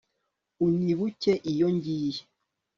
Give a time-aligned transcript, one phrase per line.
[0.65, 2.21] unyibuke iyo ngiye